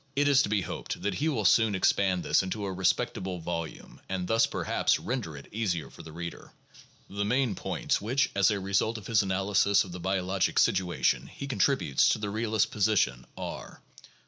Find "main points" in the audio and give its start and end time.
7.23-8.01